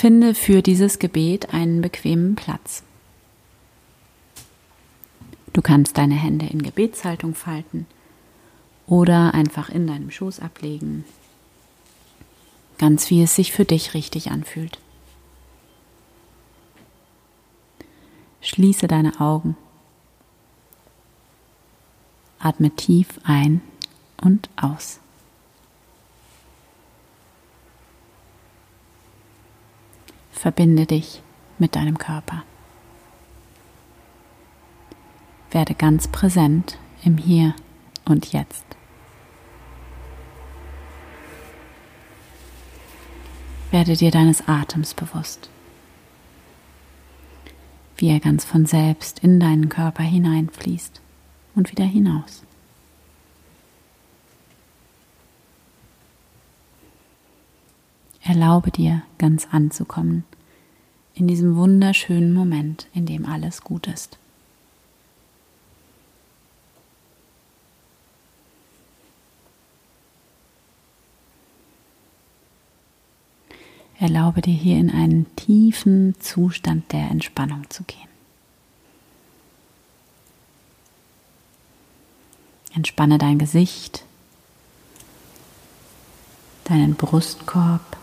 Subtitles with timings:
[0.00, 2.84] Finde für dieses Gebet einen bequemen Platz.
[5.52, 7.84] Du kannst deine Hände in Gebetshaltung falten
[8.86, 11.04] oder einfach in deinem Schoß ablegen,
[12.78, 14.78] ganz wie es sich für dich richtig anfühlt.
[18.40, 19.56] Schließe deine Augen.
[22.38, 23.62] Atme tief ein
[24.22, 25.00] und aus.
[30.38, 31.20] Verbinde dich
[31.58, 32.44] mit deinem Körper.
[35.50, 37.56] Werde ganz präsent im Hier
[38.04, 38.64] und Jetzt.
[43.72, 45.50] Werde dir deines Atems bewusst,
[47.96, 51.00] wie er ganz von selbst in deinen Körper hineinfließt
[51.56, 52.44] und wieder hinaus.
[58.22, 60.22] Erlaube dir, ganz anzukommen
[61.18, 64.18] in diesem wunderschönen Moment, in dem alles gut ist.
[73.98, 77.98] Erlaube dir hier in einen tiefen Zustand der Entspannung zu gehen.
[82.74, 84.04] Entspanne dein Gesicht,
[86.62, 87.96] deinen Brustkorb,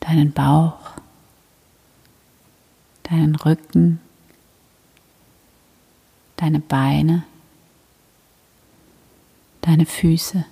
[0.00, 0.97] deinen Bauch,
[3.08, 4.00] deinen Rücken,
[6.36, 7.24] deine Beine,
[9.62, 10.44] deine Füße.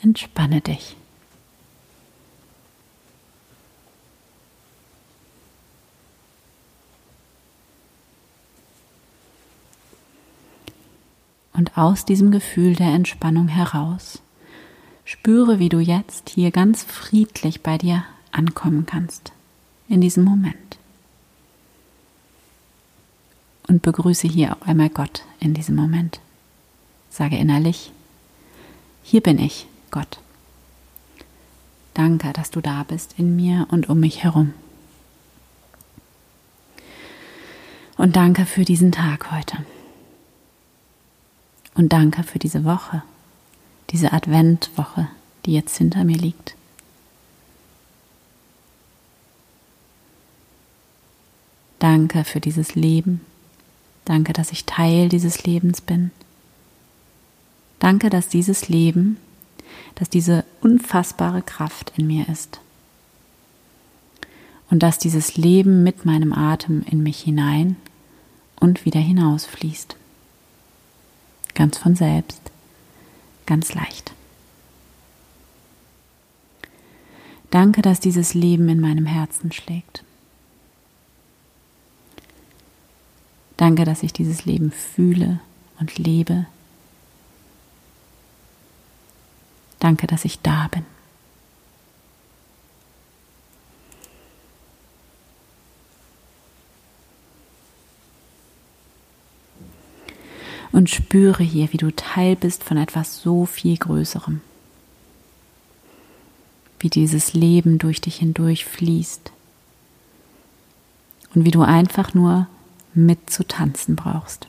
[0.00, 0.96] Entspanne dich.
[11.52, 14.20] Und aus diesem Gefühl der Entspannung heraus
[15.04, 19.32] spüre, wie du jetzt hier ganz friedlich bei dir ankommen kannst,
[19.92, 20.56] in diesem Moment.
[23.68, 26.18] Und begrüße hier auch einmal Gott in diesem Moment.
[27.10, 27.92] Sage innerlich,
[29.02, 30.18] hier bin ich, Gott.
[31.92, 34.54] Danke, dass du da bist in mir und um mich herum.
[37.98, 39.58] Und danke für diesen Tag heute.
[41.74, 43.02] Und danke für diese Woche,
[43.90, 45.08] diese Adventwoche,
[45.44, 46.54] die jetzt hinter mir liegt.
[51.82, 53.20] Danke für dieses Leben.
[54.04, 56.12] Danke, dass ich Teil dieses Lebens bin.
[57.78, 59.16] Danke, dass dieses Leben
[59.94, 62.60] dass diese unfassbare Kraft in mir ist.
[64.70, 67.76] Und dass dieses Leben mit meinem Atem in mich hinein
[68.58, 69.96] und wieder hinausfließt.
[71.54, 72.40] Ganz von selbst,
[73.44, 74.12] ganz leicht.
[77.50, 80.04] Danke, dass dieses Leben in meinem Herzen schlägt.
[83.62, 85.38] Danke, dass ich dieses Leben fühle
[85.78, 86.46] und lebe
[89.78, 90.84] Danke, dass ich da bin.
[100.72, 104.40] Und spüre hier, wie du Teil bist von etwas so viel Größerem.
[106.80, 109.30] Wie dieses Leben durch dich hindurch fließt.
[111.36, 112.48] Und wie du einfach nur
[112.94, 114.48] mitzutanzen brauchst.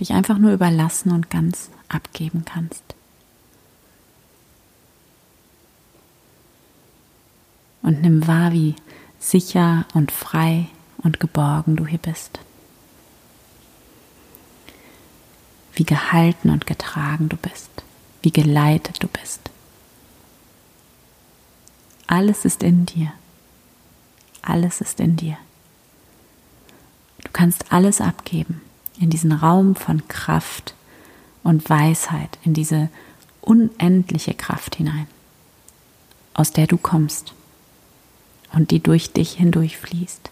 [0.00, 2.82] Dich einfach nur überlassen und ganz abgeben kannst.
[7.82, 8.74] Und nimm wahr, wie
[9.18, 10.68] sicher und frei
[10.98, 12.40] und geborgen du hier bist.
[15.74, 17.70] Wie gehalten und getragen du bist.
[18.22, 19.50] Wie geleitet du bist.
[22.06, 23.12] Alles ist in dir.
[24.40, 25.36] Alles ist in dir.
[27.44, 28.62] Du kannst alles abgeben
[28.98, 30.74] in diesen Raum von Kraft,
[31.42, 32.88] und Weisheit in diese
[33.42, 35.06] unendliche Kraft hinein,
[36.32, 37.34] aus der du kommst
[38.54, 40.30] und die durch dich hindurch fließt.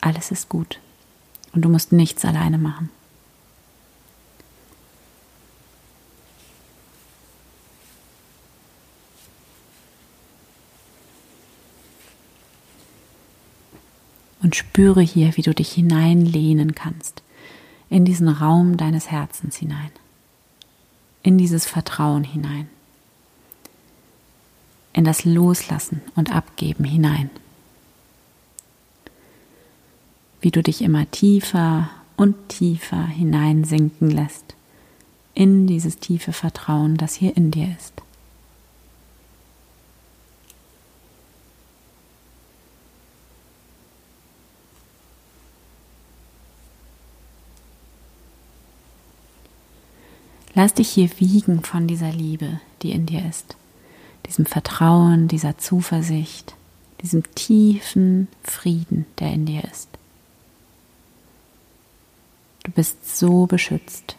[0.00, 0.78] Alles ist gut
[1.52, 2.88] und du musst nichts alleine machen.
[14.42, 17.22] Und spüre hier, wie du dich hineinlehnen kannst
[17.90, 19.90] in diesen Raum deines Herzens hinein,
[21.22, 22.68] in dieses Vertrauen hinein,
[24.92, 27.30] in das Loslassen und Abgeben hinein.
[30.40, 34.54] Wie du dich immer tiefer und tiefer hineinsinken lässt
[35.34, 37.94] in dieses tiefe Vertrauen, das hier in dir ist.
[50.58, 53.56] Lass dich hier wiegen von dieser Liebe, die in dir ist,
[54.26, 56.56] diesem Vertrauen, dieser Zuversicht,
[57.00, 59.88] diesem tiefen Frieden, der in dir ist.
[62.64, 64.16] Du bist so beschützt,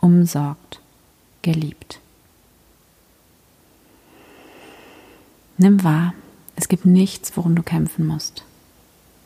[0.00, 0.80] umsorgt,
[1.42, 1.98] geliebt.
[5.58, 6.14] Nimm wahr,
[6.54, 8.44] es gibt nichts, worum du kämpfen musst.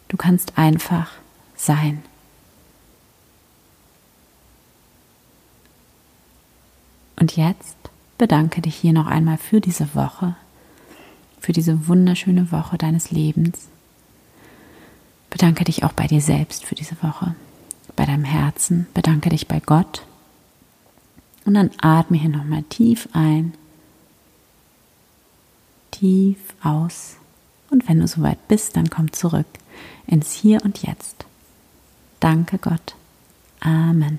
[0.09, 1.11] Du kannst einfach
[1.55, 2.03] sein.
[7.19, 7.77] Und jetzt
[8.19, 10.37] bedanke dich hier noch einmal für diese Woche,
[11.41, 13.69] für diese wunderschöne Woche deines Lebens.
[15.31, 17.35] Bedanke dich auch bei dir selbst für diese Woche,
[17.95, 18.87] bei deinem Herzen.
[18.95, 20.03] Bedanke dich bei Gott.
[21.45, 23.55] Und dann atme hier nochmal tief ein,
[25.91, 27.17] tief aus.
[27.71, 29.47] Und wenn du soweit bist, dann komm zurück
[30.07, 31.25] ins Hier und Jetzt.
[32.21, 32.95] Danke Gott.
[33.61, 34.19] Amen.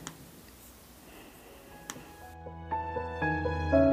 [3.27, 3.87] Thank you.